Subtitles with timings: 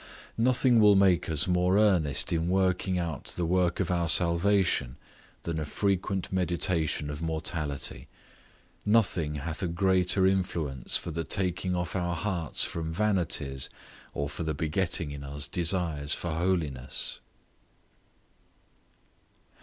[0.39, 4.95] Nothing will make us more earnest in working out the work of our salvation
[5.43, 8.07] than a frequent meditation of mortality;
[8.83, 13.69] nothing hath a greater influence for the taking off our hearts from vanities,
[14.15, 17.19] and for the begetting in us desires for holiness.